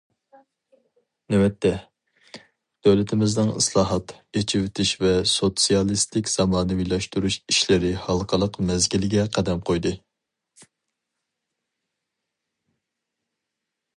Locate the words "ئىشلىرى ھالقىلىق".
7.55-8.59